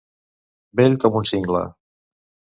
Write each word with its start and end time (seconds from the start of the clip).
Vell 0.79 0.97
com 1.05 1.19
un 1.21 1.29
cingle. 1.33 1.63